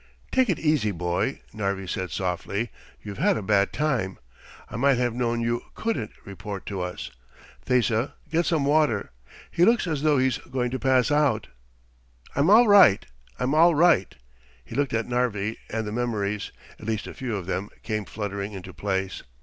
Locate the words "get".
8.31-8.47